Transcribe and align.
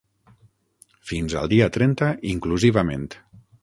Fins 1.11 1.37
al 1.43 1.53
dia 1.53 1.69
trenta 1.79 2.11
inclusivament. 2.35 3.11